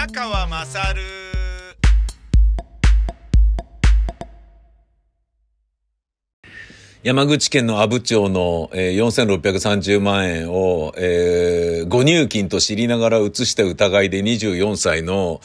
[0.00, 1.02] 宮川まさる
[7.02, 15.42] 山口県の阿武町の、えー、4630万円を、えー、誤入金と知りながら移した疑いで24歳の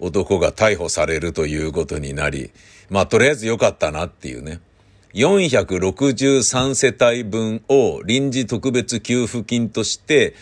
[0.00, 2.50] 男が逮捕されるということになり、
[2.90, 4.60] まあとりあえず良かったなっていうね。
[5.14, 10.34] 463世帯分を臨時特別給付金として、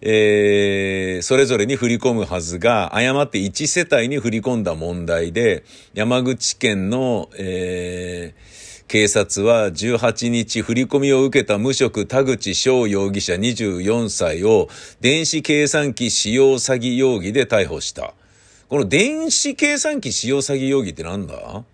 [0.00, 5.64] えー、それぞれに振り込むはずが、誤って1世帯に振り込んだ問題で、
[5.94, 14.68] 山口県の、えー、警察は18日振り込みを受けた無職田口翔容疑者24歳を
[15.00, 18.14] 電子計算機使用詐欺容疑で逮捕した。
[18.68, 21.64] この電子計算機使用詐欺容疑ってなんだ？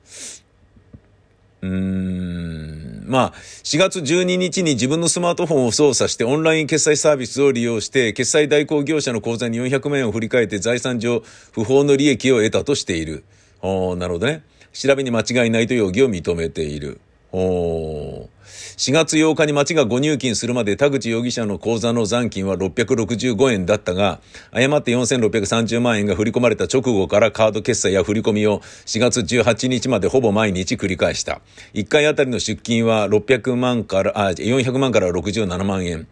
[1.63, 3.05] うーん。
[3.07, 3.33] まあ、
[3.65, 11.23] 4月12日に自分のスマートフォンを操作してオンライン決済サービスを利用して、決済代行業者の口座に400万円を振り替えて財産上
[11.53, 13.25] 不法の利益を得たとしている。
[13.61, 14.43] おなるほどね。
[14.73, 17.01] 調べに間違いないと容疑を認めている。
[17.33, 18.29] お
[18.83, 31.43] 4月8日に町が誤入金するまで田口容疑者の口座の残金は665円だったが、誤って4630万円が振り込まれた直後からカード決済や振り込みを4月18日までほぼ毎日繰り返した。
[31.75, 36.09] 1回あたりの出金は600万から、あ、400万から67万円。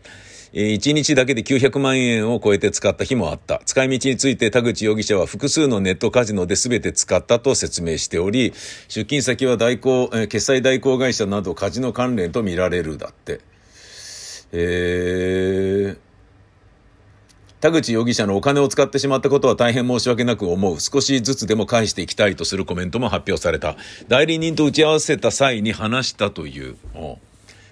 [0.53, 3.63] 1日だけで900万円を超えて使った日もあった。
[3.65, 8.53] 使い道について田口容疑者は複数のネットカジノで全て使ったと説明しており、
[8.89, 13.41] 出金先は代行、決済代行会社などカジノ関連と見られるだって。
[14.53, 15.99] えー、
[17.61, 20.81] 田口容疑者のお金を使ってしまったことは大変申し訳なく思う。
[20.81, 23.77] 少しずつでも返していきたいとするコメントも発表された。
[24.09, 26.77] 代理人と打ち合わせた際に話したという。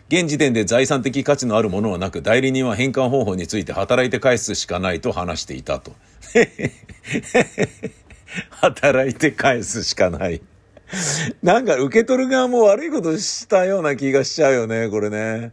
[0.08, 5.92] 現時点で財産的価値のあるものはなく、代理人は返還方法について働いて返すしかないと話していたと。
[8.50, 10.40] 働いて返すしかない。
[11.42, 15.52] なんか受け取る側も悪いことしたような気がしちゃうよね、これね。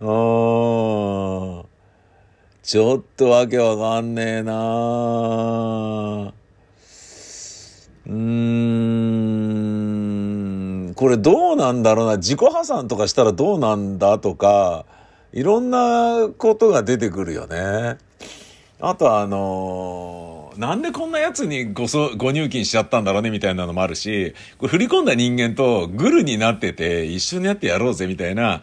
[0.00, 1.64] あー。
[2.62, 4.52] ちょっとわけわかんねえな
[8.06, 9.17] うーん。
[10.98, 14.84] これどうなんだろうな、自己破産とかしたらどうなんだとか、
[15.32, 17.98] いろんなことが出てくるよね。
[18.80, 23.30] あとはあのー、なんでこんなやつにごそ、ご入金しちゃったんだろうね？
[23.30, 28.62] みたいなのもあるし、これ振り込んだ人間とグルになってて一緒にやってやろうぜみたいな、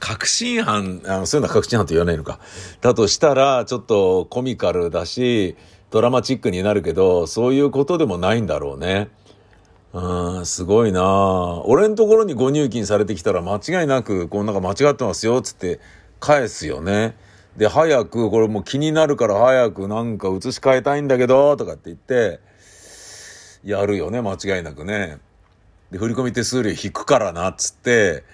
[0.00, 2.40] 確信犯、あの、そういうのは確信犯と言わないのか。
[2.80, 5.54] だとしたら、ちょっとコミカルだし、
[5.90, 9.10] ドラマチックになるけど、そういうことでもないんだろうね。
[9.94, 15.78] うん、すごいな俺のところにご入金されてきたら間違いなく、こうなんか間違ってますよ、つって
[16.18, 17.14] 返すよね。
[17.56, 22.40] で、早く、これもう気になるから早くなんか移し替えたいんだけど、とかって言って、
[23.62, 25.18] やるよね、間違いなくね。
[25.92, 28.24] で、振り込み手数料引くからな、っつって、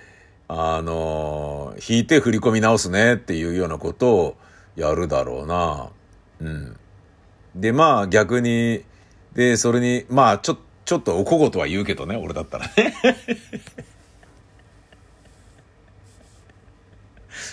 [0.48, 4.36] あの引いて振り込み直すねっていうようなことを
[4.74, 5.90] やるだろうな。
[6.40, 6.76] うん。
[7.54, 8.82] で、まあ逆に、
[9.34, 12.72] で、それに、まあちょっと、ちょっとおこごとは言うけどね、俺だったらね。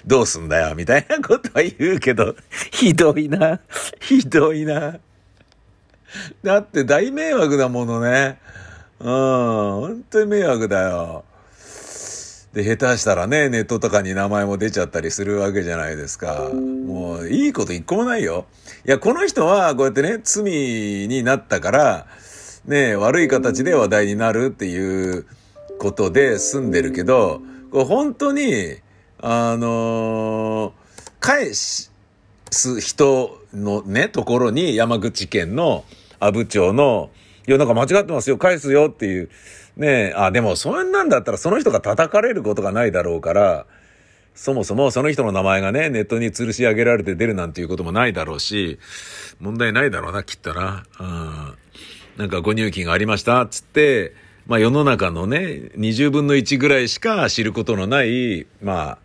[0.08, 2.36] どうすんだよ、みたいなことは言うけど、
[2.74, 3.60] ひどいな、
[4.02, 4.98] ひどいな。
[6.42, 8.40] だって大迷惑だものね。
[9.00, 11.24] うん、本当に迷惑だよ。
[12.54, 16.50] で、下手したらね、ネットとかに名前も出ちゃったりするわけじゃないですか。
[16.56, 18.48] もう、いいこと一個もないよ。
[18.88, 20.44] いや、この人は、こうやってね、罪
[21.08, 22.08] になったから、
[22.68, 25.26] ね、悪い形で話題になるっていう
[25.80, 27.42] ことで済んでるけど、
[27.72, 28.76] こう本当に、
[29.20, 30.72] あのー、
[31.20, 31.92] 返す
[32.52, 35.86] 人のね、ところに山口県の
[36.20, 37.10] 阿武町の、
[37.48, 39.30] いや、なんか間違ってますよ、返すよっていう。
[39.78, 43.66] ねあ、でも、そんなんだったらその人が叩かれることがないだろうから、
[44.36, 48.78] そもそもその人の名前がね、ネットに吊るし上げられて出るなんていうこともないだろうし、
[49.40, 50.86] 問題ないだろうな、きっとな。
[51.00, 51.67] うん
[52.18, 54.14] なんかご入金がありました、つって、
[54.48, 55.38] まあ世の中のね、
[55.78, 58.98] 20分の1ぐらいしか知ることのない、ま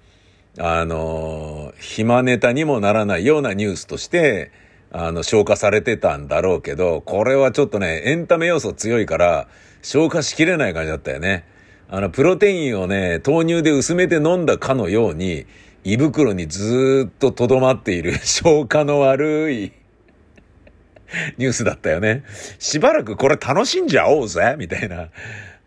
[0.58, 4.50] あ、あの、暇ネタにもならないようなニュースとして、
[4.90, 9.46] あの、消化されてたんだろうけど、これはちょっとね、エンタメ要素強いから、
[9.82, 11.44] 消化しきれない感じだったよね。
[11.90, 15.44] あの、プロテインをね、豆乳で薄めて飲んだかのように、
[15.84, 19.72] 胃袋にずっと留まっている消化の悪い
[21.38, 22.24] ニュースだったよね。
[22.58, 25.08] しばらくこれ楽しんじゃおうぜみたいな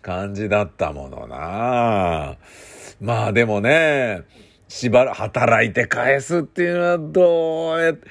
[0.01, 2.35] 感じだったものな
[3.01, 4.23] まあでもね、
[4.67, 8.07] しばらく、働いて返すっていうのはどうやって、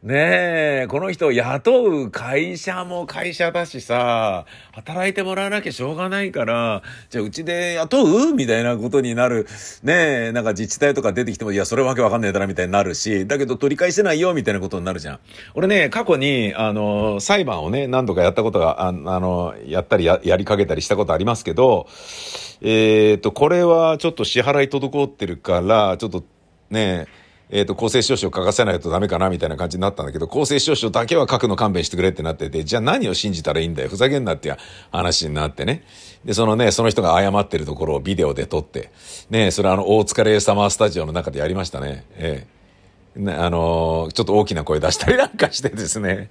[0.00, 8.32] ねえ、この人雇う会社も会社だしさ、働いてもらわなきゃしょうがないから、じゃあうちで雇う？
[8.32, 9.48] みたいなことになる。
[9.82, 15.18] ねえ、なんか自治体とか出てきても、いや、それわけわかんねえだな、みたいになるし、だけど取り返せないよ、みたいなことになるじゃん。
[15.54, 21.88] 俺ね、過去に、あの、裁判をね、何度かやったことが、ああの、やったりや、やりかけたりしたことありますけど、
[22.60, 26.22] えっ、ー、と、これはちょっと支払い滞ってるから、ちょっと
[26.70, 33.88] ね、ええっ、ー、と、公正証書を書かせないとダメかなみたいな感じになったんだけど、公正証書だけは書くの勘弁してくれってなってて、じゃあ何を信じたらいいんだよ。
[33.88, 34.54] ふざけんなって
[34.92, 35.84] 話になってね。
[36.24, 38.90] で、そのね、その人が謝ってるところをビデオで撮って、
[39.30, 42.04] ね、それあの、大塚レイサマースタジオの中でやりましたね。
[42.16, 42.58] ええ
[43.16, 46.30] ね、あのー、ちょっと大きな声出したりなんかしてですね。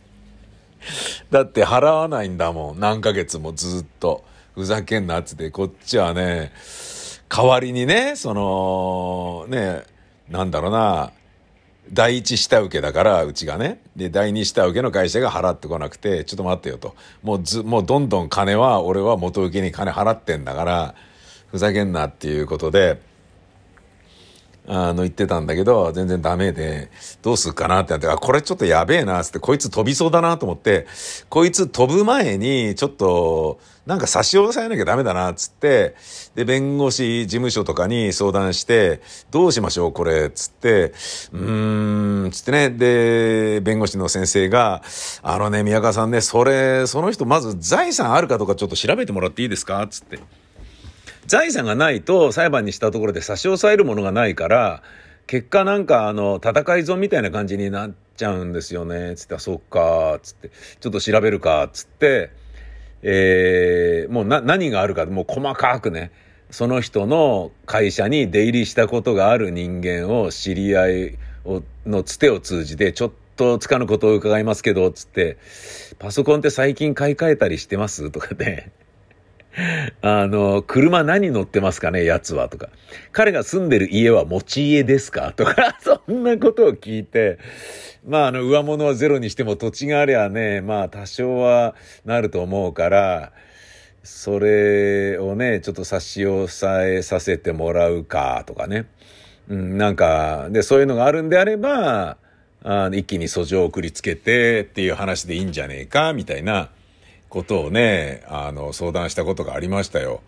[1.32, 2.80] だって払わないんだもん。
[2.80, 4.24] 何ヶ月もずっと。
[4.56, 6.52] ふざけんなっつって、こっちはね、
[7.30, 9.84] 代わりにね、その、ね、
[10.30, 11.12] なんだろうな、
[11.92, 13.82] 第一下請けだから、うちがね。
[13.96, 16.96] で、第二下請けの会社が払ってこなくて、ちょっと待ってよと。
[17.24, 20.96] もうず、もうどんどん金は、俺は元請けに金払ってんだから、
[21.48, 23.02] ふざけんなっていうことで、
[24.68, 26.90] あの、言ってたんだけど、全然ダメで、
[27.22, 30.88] どうすっかなってなって、あ、これちょっとやべえな、つって、こいつ飛びそうだなと思って、
[31.30, 35.96] こいつ飛ぶ前に、ちょっと、なんか差し押さえなきゃダメだな、つって、
[36.36, 39.00] で、弁護士事務所とかに相談して、
[39.32, 40.94] どうしましょう、これ、つって、
[41.32, 44.82] うーん、つってね、で、弁護士の先生が、
[45.24, 50.20] あのね、宮川さんね、それ、その人まず財産あるかどうかちょっと調べてもらっていいですかつって。
[51.28, 54.82] 財産がないと裁判にしたところで差し押さえるものがないから、
[55.28, 59.14] 結果なんかあの、戦い損みたいな感じになっちゃうんですよね。
[59.18, 62.32] つって、そっか、つって、ちょっと調べるか、つって、
[63.02, 66.12] えー、もうな、何があるか、もう細かくね、
[66.50, 75.38] その人の会社に出入りしたことがある人間を知り合いをのつてを通じて、ちょっとつかぬことを伺いますけど、つって、
[76.00, 78.12] パソコンって最近買い替えたりしてます？
[78.12, 78.72] とかね。
[80.02, 82.70] あの、車何乗ってますかね、奴はとか。
[83.12, 85.34] 彼が住んでる家は持ち家ですか？
[85.36, 87.40] とか、 そんなことを聞いて、
[88.08, 91.76] まあ、あの、上物はゼロにしても土地がありゃね、まあ、多少は
[92.06, 93.32] なると思うから、
[94.04, 98.86] それをね、ちょっと差し押さえさせてもらうか、とかね。
[99.50, 102.18] うん、なんか、で、そういうのがあるんであれば、
[102.64, 106.70] あ一気に訴状を送りつけてっていう話でいいんじゃねえか、みたいな。
[107.30, 110.22] ことをね、あの、相談したことがありましたよ。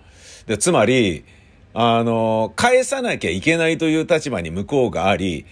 [0.47, 1.25] で、つまり、
[1.73, 5.45] あの、返さなきゃいけないという立場に向こうがあり、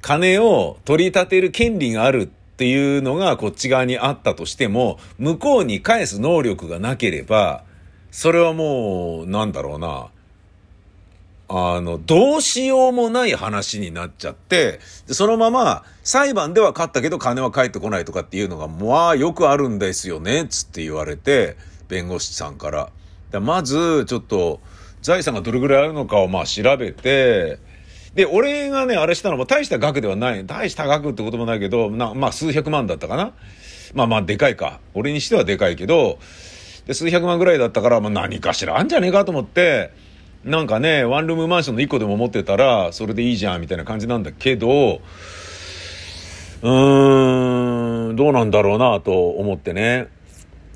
[0.00, 7.64] 金を取り立てる権利があるっていうのがこっち側にあったとしても、向こうに返す能力がなければ、
[8.10, 10.10] それはもう、なんだろうな、
[11.54, 21.58] あの、どうしようもない話になっちゃって、そのまま裁判では勝ったけど金は返ってこないとかっていうのが、まあよくあるんですよね、つって言われて、
[21.88, 22.88] 弁護士さんから。
[23.32, 24.60] らまず、ちょっと、
[25.02, 27.58] 財産がどれぐらいあるのかをまあ調べて、
[28.14, 30.46] で、俺がね、あれしたのも大した額ではない。
[30.46, 33.34] 大した額ってこともないけど、なまあ数百万だったかな。
[33.92, 34.80] まあまあでかいか。
[34.94, 36.18] 俺にしてはでかいけど、
[36.86, 39.90] で、数百万ぐらいだったから、まあ何かしらあんじゃねえかと思って、
[40.44, 45.00] なんかね、ワンルームマンションの1個でも持ってたら、それでいいじゃん、みたいな感じなんだけど、
[46.62, 50.08] うーん、どうなんだろうな、と思ってね。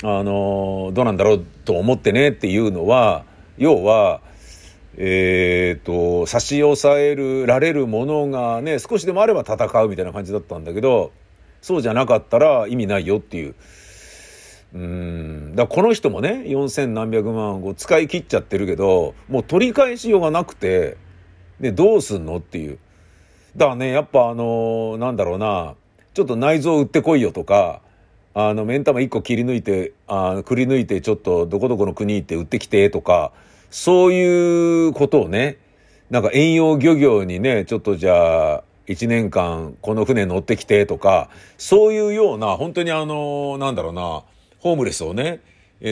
[0.02, 3.25] あの、どうなんだろうと思ってねっていうのは、
[3.58, 4.20] 要は、
[4.99, 5.87] えっ、ー、
[6.23, 11.12] と、差し押さえる、られるものがね、少しでもあれば戦うみたいな感じだったんだけど、
[11.61, 13.54] そうじゃなかったら意味ないよっていう。
[14.75, 15.52] うん。
[15.54, 20.96] だこの人もね、4000何百万を使い切っちゃってるけど、もう取り返しようがなくて、
[21.61, 22.78] で、どうすんのっていう。
[23.56, 25.75] だからね、やっぱあのなんだろうな、
[26.14, 27.80] ちょっと内臓売ってこいよとか、
[28.35, 33.32] あの、目ん玉一個切り抜いて、あくり抜いてちょっとどこどこの国行って売ってきてとか、
[33.70, 35.56] そういうことをね、
[36.11, 44.23] なんか遠洋漁業にね、ちょっとじゃあ、一年間この船乗ってきてとか、そういうような、本当にあの、なんだろうな、
[44.66, 45.40] ホームレスをね、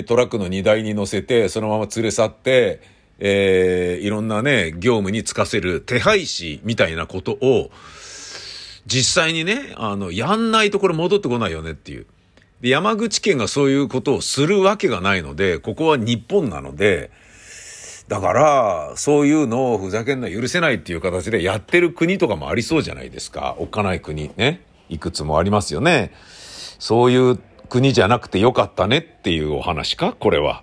[0.06, 2.80] トラックの荷台に乗せて、そのまま連れ去って、
[3.20, 7.70] えー、いろんなね、業務に就かせる手配師みたいなことを、
[8.86, 12.06] 実際にね、あの、やんないとこれ戻ってこないよねっていう。
[12.62, 17.12] で、山口県がそういうことをするわけがないので、ここは日本なので、
[18.08, 23.54] だから、そういうのをふざけんな許せないっていう形でやってる国とかもありそうじゃないですか。
[23.58, 24.62] おっかない国ね。
[24.88, 26.12] いくつもありますよね。
[26.78, 27.38] そういう
[27.74, 30.12] 国じゃなくてよかったねっていうお話か？
[30.12, 30.62] これは。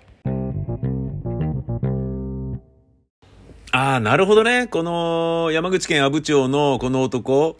[3.70, 4.66] ああ、なるほどね。
[4.66, 7.58] この山口県阿武町のこの男、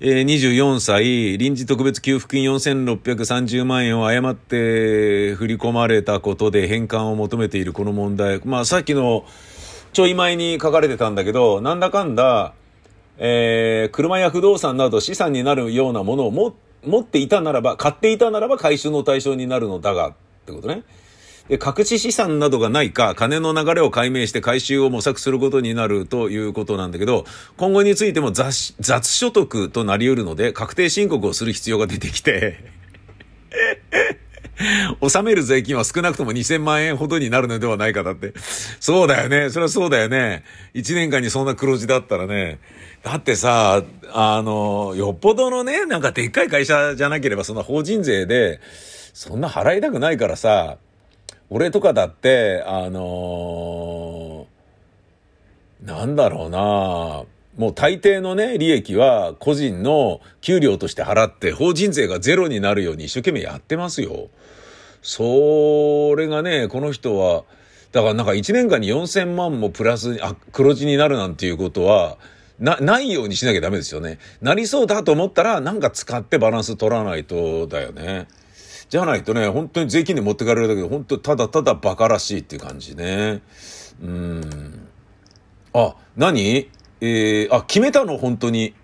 [0.00, 8.40] え、24歳、臨時特別給付金4630万円を誤って振り込まれたことで返還を求めているこの問題。
[8.46, 9.26] まあさっきの
[9.92, 12.54] ちょい前に書かれてたんだけど、なんだかんだ、
[13.18, 20.12] えー、車や不動産など資産になるようなものを持って持っていたならば、買っていたならば回収の対象になるのだが、っ
[20.46, 20.82] てことね。
[21.48, 27.24] で、隠し資産などがないか、金の流れを解明して回収を模索することになるということなんだけど、
[27.56, 32.58] 今後についても雑雑所得となり得るので、確定申告をする必要が出てきて
[35.00, 38.32] 納める税金は少なくとも2000万円ほどになるのではないかだって。
[38.80, 39.50] そうだよね。
[39.50, 40.44] それはそうだよね。
[40.74, 42.58] 1年間にそんな黒字だったらね。
[43.02, 48.60] だってさ、あの、よっぽどのね、なんかでっかい会社じゃなければそんな法人税で、
[49.12, 50.78] そんな払いたくないからさ、
[51.50, 57.24] 俺とかだって、あのー、なんだろうな
[57.56, 64.30] もう大抵のね、利益は個人の給料として払って法人税がゼロになるように一生懸命やってますよ。
[65.02, 67.44] それがね、この人は、
[67.90, 72.16] だからなんか1年間に4000万もプラス、あ、黒字になるなんていうことは、
[72.58, 74.18] な、ないようにしなきゃダメですよね。
[74.40, 78.28] なりそうだと思ったら、なんか使ってバランス取らないとだよね。
[78.88, 83.42] じゃないとね、本当に税金で持ってかれるだけで、本当ただただバカらしいっていう感じね。
[84.02, 84.88] うん。
[85.72, 86.70] あ、何？
[87.00, 88.18] えー、あ、決めたの？
[88.18, 88.74] 本当に。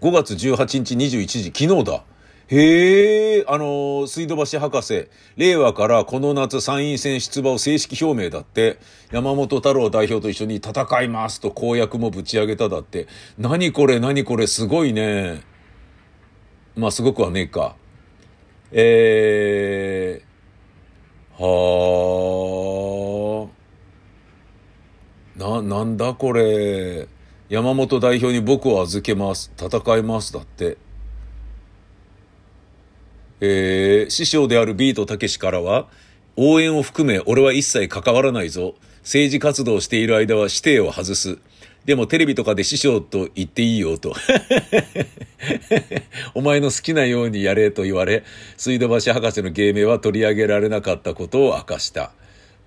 [0.00, 2.04] 5月18日21時、昨日だ。
[2.48, 8.78] へえ、あの水道橋博士、令和からこの夏参院選出馬を正式表明だって、
[9.10, 13.06] 山本太郎代表と一緒に戦いますと公約もぶち上げただって、
[13.38, 15.42] 何これ何これすごいね。
[16.76, 17.76] まあすごくはねえか。
[18.72, 23.54] えー、はあ。
[25.38, 27.08] な、なんだこれ。
[27.48, 29.52] 山本代表に僕を預けます。
[29.56, 30.32] 戦います。
[30.32, 30.76] だって。
[33.40, 35.86] えー、師匠であるビートたけしからは、
[36.36, 38.74] 応援を含め俺は一切関わらないぞ。
[39.02, 41.38] 政治活動している間は指定を外す。
[41.84, 44.14] でもテレビとかで師匠と言っていいよと。
[46.34, 48.24] お前の好きなようにやれと言われ、
[48.56, 52.12] 水道橋博士の芸名は取り上げられなかったことを明かした。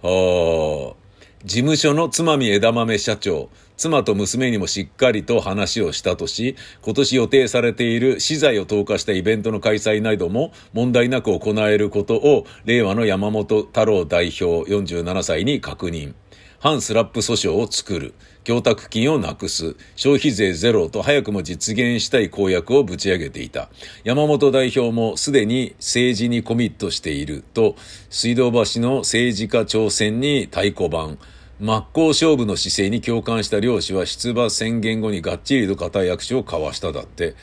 [0.04, 1.07] はあ。
[1.46, 16.16] 事務所のつまみ枝豆社長、妻と娘にもしっかりと話をしたとし、今年予定されている資材を投下したイベントの開催なども問題なく行えることを、令和の山本太郎代表47歳に確認。
[16.60, 18.16] 反スラップ訴訟を作る。
[18.48, 19.76] 供託金をなくす。
[19.98, 23.68] 消費税ゼロと早くも実現したい公約をぶち上げていた。
[24.06, 27.76] 山本代表もすでに政治にコミットしていると、
[28.10, 31.18] 水道橋の政治家挑戦に太鼓判。
[31.60, 37.36] 真っ向勝負の姿勢に共感した漁師は出馬宣言後にがっちりと固い握手を交わしただって。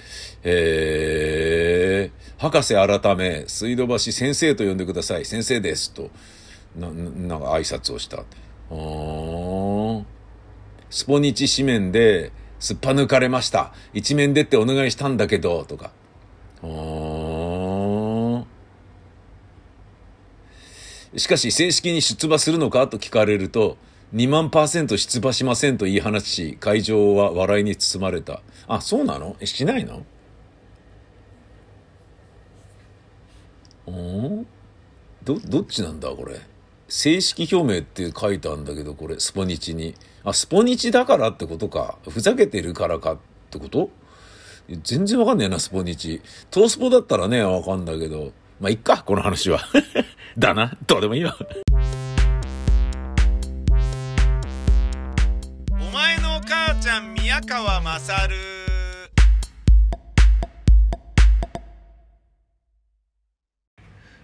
[0.42, 5.26] えー、博士改め、水道橋先生と呼んでください。
[5.26, 5.92] 先生です。
[5.92, 6.08] と、
[6.74, 8.24] な、なんか挨拶をした。
[10.94, 13.72] スポニチ紙面で、すっぱ抜かれました。
[13.94, 15.90] 一面でってお願いしたんだけど、とか。
[21.16, 23.76] しかし、正式に出馬するのかと聞かれると、
[24.14, 28.40] 2万パーセント出馬しませんと言い放ち、会場は笑いに包まれた。
[28.68, 29.34] あ、そうなの？
[29.44, 30.04] しないの？
[33.90, 34.46] ん
[35.24, 36.38] ど、どっちなんだこれ？
[36.88, 39.94] 正式表明って書いたんだけど、これ、スポニチに。
[40.22, 41.96] あ、スポニチだからってことか。
[42.08, 43.18] ふざけてるからかっ
[43.50, 43.90] てこと？
[44.82, 46.20] 全然わかんねえな、スポニチ。
[46.50, 48.32] トースポだったらね、わかんだけど。
[48.60, 49.60] まあ、いっか、この話は。
[50.38, 50.76] だな。
[50.86, 51.36] どうでもいいわ。
[55.70, 58.36] お前の母ちゃん、宮川まさる。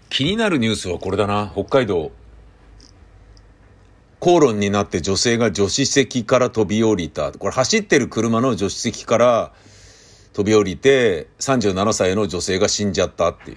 [0.09, 1.51] 気になるニュースはこれだな。
[1.55, 2.13] 北海道。
[4.21, 7.33] 口論になって女性が助手席から飛び降りた。
[7.33, 9.53] これ走ってる車の助手席から
[10.35, 13.57] 飛び降りて37歳の女性が死んじゃったっていう。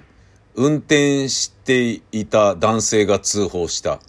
[0.56, 4.00] 運転していた男性が通報した。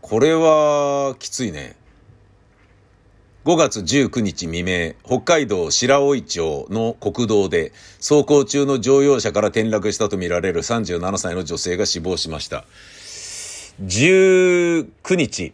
[0.00, 1.76] これはきついね。
[3.44, 12.64] 5月19日未明、北海道白老町の国道で走行中の乗用車から転落したとみられる37歳の女性が死亡しました。
[13.82, 15.52] 19日、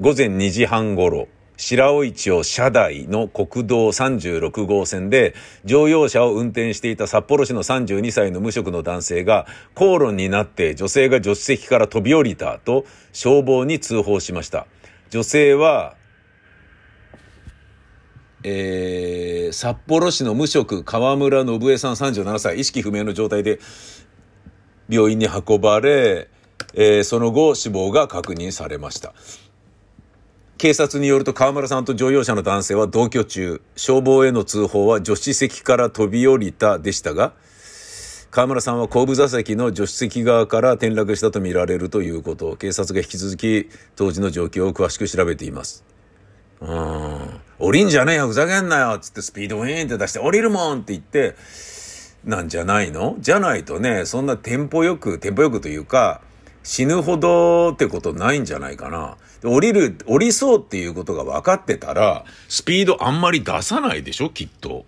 [0.00, 1.26] 午前2時半頃、
[1.56, 14.68] 白老町車台の国道36号線で乗用車を運転していた札幌市の32歳の無職の男性が口論になって女性が助手席から飛び降りたと消防に通報しました。
[15.10, 15.96] 女性は
[18.44, 23.58] えー、札幌市の無職河村信江さん37歳、意識不明の状態で
[24.88, 26.28] 病院に運ばれ、
[26.74, 29.12] えー、その後死亡が確認されました。
[30.58, 37.32] 警察によると河村さんと乗用車の男性は同居中、消防への通報は助手席から飛び降りたでしたが、
[38.32, 45.84] 河村さんは後部座席の助手席側から転落したとみられるということ警察が引き続き当時の状況を詳しく調べています。
[46.60, 47.40] うん。
[47.60, 51.36] 降りんじゃねえよ、ふざけんなよつってスピードウィーンって出して降りるもんって言って、
[52.24, 53.14] なんじゃないの？
[53.20, 56.20] じゃないとね、そんなテンポよく、テンポよくというか、
[56.64, 59.16] 死ぬほどってことないんじゃないかな。
[59.44, 64.84] 降りる、降りそうっていうことが分かってたら、スピードあんまり出さないでしょ、きっと。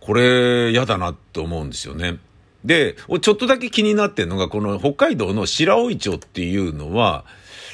[0.00, 2.18] これ、嫌だなって思うんですよね。
[2.64, 7.24] で、ちょっとだけ気になってんのが、この北海道の白老町っていうのは、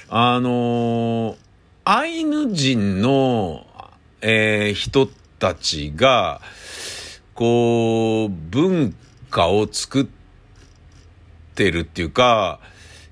[0.09, 1.37] あのー、
[1.85, 3.67] アイヌ人の、
[4.21, 6.41] えー、人たちが、
[7.35, 8.95] こう、文
[9.31, 10.07] 化を作っ
[11.55, 12.61] てるっていうか、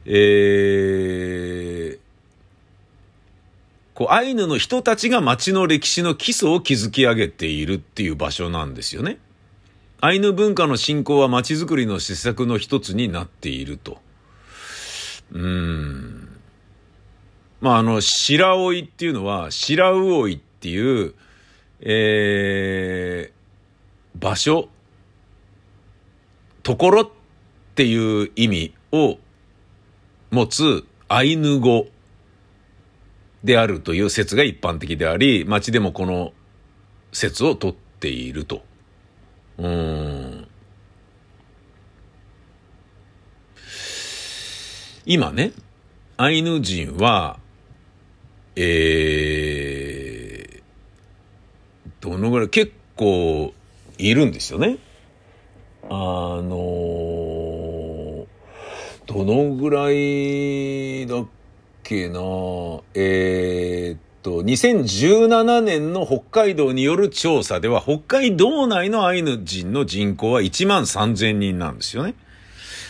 [0.06, 2.03] えー、
[3.94, 9.18] こう、アイヌの人たちが街の歴史の基礎を築き上げているっていう場所なんですよね。
[10.00, 13.98] アイヌ文化の振興は街づくりの施策の一つになっていると。
[15.32, 16.28] うーん。
[17.60, 21.14] まあ、あの、白老っていうのは、白魚井っていう、
[21.80, 24.68] えー、場所、
[26.64, 27.10] ところっ
[27.74, 29.18] ていう意味を
[30.30, 31.86] 持つアイヌ語
[33.44, 36.32] であるという説が一般的であり、町でもこの
[37.12, 38.64] 説を取っていると。
[39.58, 40.48] うん。
[45.06, 45.52] 今ね、
[46.16, 47.38] アイヌ人は、
[48.56, 50.62] えー、
[52.00, 53.52] どのぐらい、結構
[53.98, 54.78] いるんですよね。
[55.90, 56.46] あの
[59.06, 61.26] どのぐらいだっ
[61.84, 62.18] けな
[62.94, 72.14] えー、っと、2017年の北海道による調査では、北海道内のアイヌ人の人口は1万3000人なんですよね。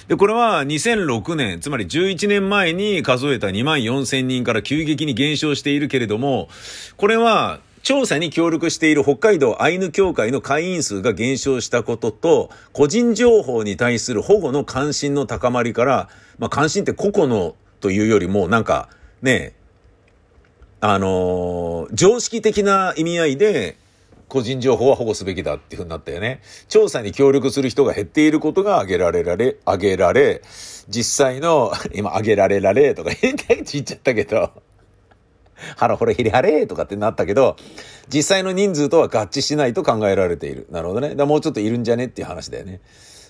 [0.08, 6.48] で、これは2006年、つまり11年前に数えた2万4000人から急激に減少しているけれども、
[6.96, 18.88] これは調査に協力している北海道アイヌ協会の会員数が減少したことと、個人情報に対する保護の関心の高まりから、まあ関心って個々のというよりも、なんか、
[19.20, 19.52] ね、
[20.80, 23.76] あのー、常識的な意味合いで、
[24.26, 26.40] 個人情報は保護すべきだっていうふうになったよね。
[26.66, 30.40] 調査に協力する人が減っていることが挙げられられ、挙げられ、
[30.88, 34.50] 実際の、 今挙げられられとか変態言っちゃったけど、
[35.76, 37.56] ハラホレヒリハレーとかってなったけど、
[38.08, 40.68] 実際の人数とは合致しないと考えられている。
[40.70, 41.16] なるほどね。
[41.16, 42.80] だもうちょっといるんじゃねっていう話だよね。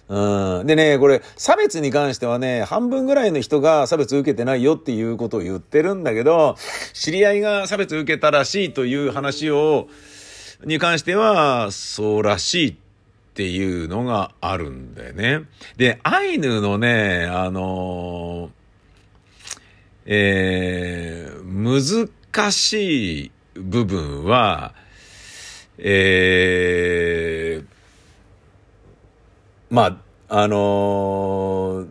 [0.09, 0.67] うん。
[0.67, 6.57] でね、これ、差別に関してはね、半分ぐらいの人が差別受けてないよっていうことを言ってるんだけど、
[6.93, 9.89] 知り合いが差別受けたらしいという話を、
[10.65, 12.75] に関しては、そうらしいっ
[13.35, 15.41] ていうのがあるんだよね。
[15.77, 18.51] で、アイヌのね、あの
[20.07, 24.75] えー、難しい部分は、
[25.79, 27.74] えー、
[29.75, 31.89] まあ、あのー、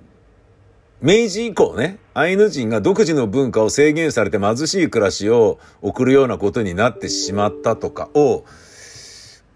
[1.02, 8.46] 明治以降ね、アイヌ人が独自の文化を制限されて貧しい暮らしを送るようなことになってしまったとかを、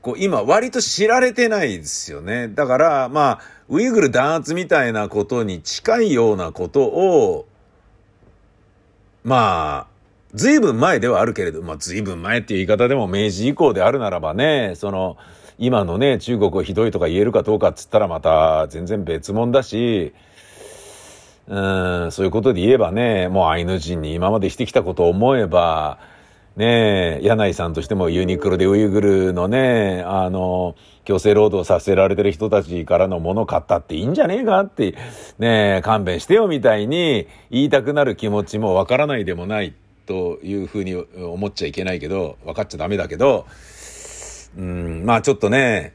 [0.01, 2.49] こう今割と知られてないですよね。
[2.49, 7.47] だから、まあ、ウイグル弾圧みたいなことに近いようなことを、
[9.23, 9.96] まあ、
[10.33, 15.17] 随分前ではあるけれど、まあ随分前っていう言い方でも明治以降であるならばね、その、
[15.57, 20.13] 今のね、中国をひどいとか言えるかどうかっつったらまた全然別物だし、
[21.47, 25.99] うん、そういうことで言えばね、もうアイヌ人に今までしてきたことを思えば、
[26.57, 34.95] ねえ、柳井さんとしてもユニクロでウイグルのね、あの、強制労働させられてる人たちからのもの買ったっていいんじゃねえかって、
[35.39, 39.75] ねえ、勘弁してよみたいに言いたくなる気持ちもわからないでもない。
[40.07, 43.45] というふうに思っちゃいけないけど、分かっちゃダメだけど、
[44.57, 45.93] うん、まあちょっとね、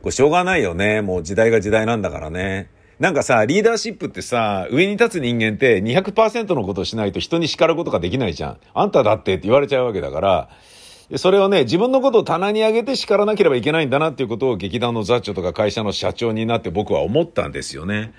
[0.00, 1.02] これしょうがないよね。
[1.02, 2.70] もう時代が時代なんだからね。
[2.98, 8.56] なんかさ、リーダーシップってさ、上に立つ人間って200%のことをしないと人に叱ることができないじゃん。
[8.74, 10.48] あんただってって言われちゃうわけだから、
[11.16, 18.12] それをね、自分のことを棚に上げて叱らなければいけないんだなっていうことを劇団の座長とか会社の社長になって僕は思ったんですよね。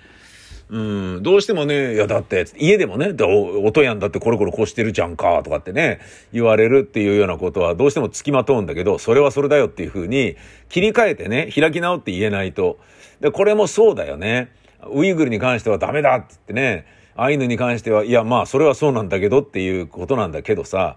[0.71, 5.99] うん、どうしてもね、いやだって、家でもね、音やんだってコロコロこうしてるじゃんか、とかってね、
[6.31, 10.37] 言われるっていうようなことはどうしても付きまとうんだけど、それはそれだよっていうふうに
[10.69, 12.79] 切り替えてね、開き直って言えないと。
[13.19, 14.49] で、これもそうだよね。
[14.93, 16.85] ウイグルに関してはダメだって言ってね、
[17.17, 20.95] アイヌに関しては、いやまあそれはそうなんだけどっていうことなんだけどさ、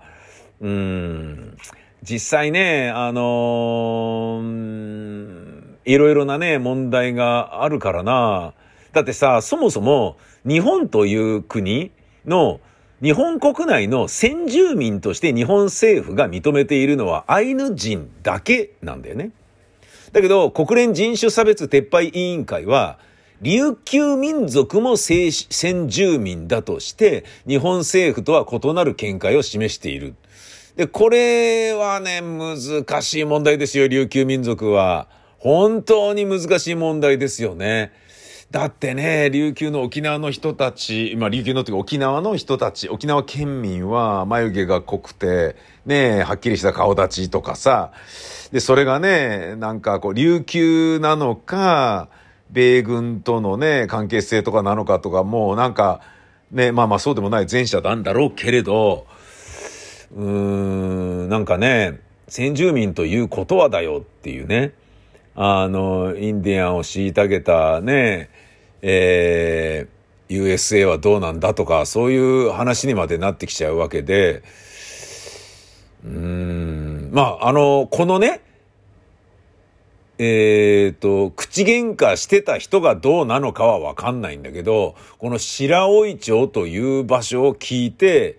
[0.60, 1.58] うん、
[2.02, 8.54] 実際ね、あのーいろいろなね、問題があるからな。
[8.94, 11.90] だってさ、そもそも日本という国
[12.24, 12.60] の
[13.02, 19.32] 日本国内の先住民として日本政府が認めているのはアイヌ人だけなんだよね。
[20.12, 22.98] だけど国連人種差別撤廃委員会は
[23.42, 25.32] 琉球民族も先
[25.88, 30.14] 住民だとして日本政府とは異なる見解を示している。
[30.76, 35.08] で、これはね、難しい問題ですよ、琉球民族は。
[35.38, 37.92] 本当に難しい問題ですよね。
[38.54, 47.90] だってね、琉球の沖縄の人たち、まあ琉球のっていうか沖縄の人たち、沖縄県民は眉毛が濃くて、ね、はっきりした顔立ちとかさ、
[48.52, 52.08] で、それがね、なんかこう、琉球なのか、
[52.52, 56.00] 米軍とのね、関係性とかなのかとか、もうなんか、
[56.52, 59.08] ね、まあまあそうでもない前者なんだろうけれど、
[60.14, 64.74] うーん、なんかね、先住民ということはだよっていうね、
[65.34, 68.30] あの、インディアンを虐げたね、
[68.86, 74.42] えー、USA はどうなんだとか、そういう話にまでなってきちゃうわけで、
[76.04, 78.42] うん、まあ、あの、このね、
[80.18, 88.38] えっ、と、口喧嘩してた人がどうなのかはわかんないんだけど、この白老町という場所を聞いて、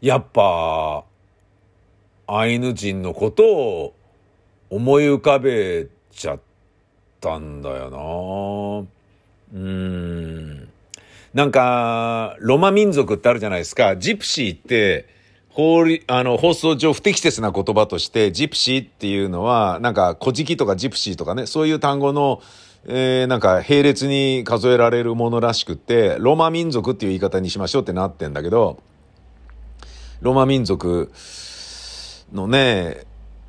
[0.00, 1.04] やっぱ、
[2.26, 3.94] アイヌ人のことを
[4.70, 6.40] 思い浮かべちゃっ
[7.20, 8.93] たんだよな。
[9.54, 10.68] うん。
[11.32, 13.96] なんか、ロマ民族ってあるじゃないですか。
[13.96, 15.08] ジプシーって、
[15.50, 22.42] 法律、あの、放送上不適切な言葉として、ジプシーっていうのは、なんか、古事記とかジプシーとかね、そういう単語の、
[22.86, 28.80] えー、なんか、並列に数えられるものらしくって、ロマ民族っていう言い方にしましょうってなってんだけど、
[30.20, 31.12] ロマ民族
[32.32, 33.04] のね、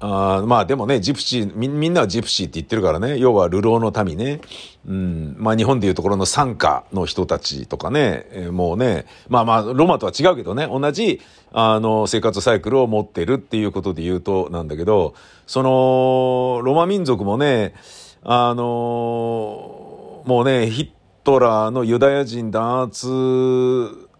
[0.07, 4.39] あまあでもね、ジプシーみ、みんなはジプシーって言ってるからね、要は流浪の民ね。
[4.87, 11.21] うん、まあ日本でいうところの参加の人たちとかね、えーもうね、まあまあロマとは違うけどね、同じ、
[11.53, 15.15] あの、生活サイクルを持ってるっていうことで言うとなんだけど、
[15.47, 17.73] その、ロマ民族もね、
[18.23, 20.89] あの、もうね、ヒッ
[21.23, 23.07] トラーのユダヤ人弾圧、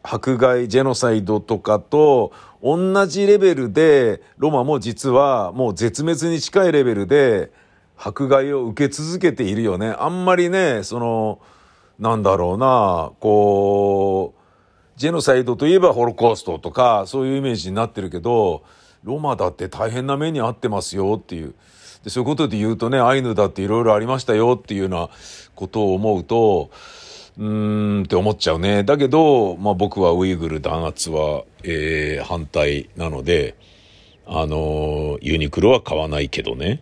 [0.01, 2.31] 迫害、ジェノサイドとかと
[2.65, 7.51] 同じレベルで、ロマも実はもう絶滅に近いレベルで
[7.95, 9.95] 迫害を受け続けているよね。
[9.99, 11.39] あんまりね、その、
[11.99, 18.63] なんだろうな、こう、ジェノサイドといえばホロコーストとか、そういうイメージになってるけど、
[19.03, 21.53] ロマだって大変な目に遭ってますよっていう。
[22.03, 25.09] でそういうことで言うとね、アイヌだっていろいろありましたよっていうような
[25.53, 26.71] ことを思うと、
[27.37, 28.83] うーんって思っちゃうね。
[28.83, 33.55] だけど、まあ僕はウイグル弾圧は、えー反対なので、
[34.25, 36.81] あのーユニクロは買わないけどね。